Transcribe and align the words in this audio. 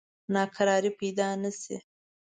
ناکراری 0.33 0.91
پیدا 0.99 1.27
نه 1.41 1.51
شي. 1.61 1.75